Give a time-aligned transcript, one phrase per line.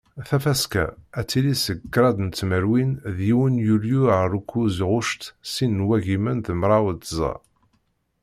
[0.27, 0.83] Tafaska
[1.19, 6.37] ad tili seg kraḍ n tmerwin d yiwen yulyu ar ukuẓ ɣuct sin n wagimen
[6.45, 7.33] d mraw d tẓa.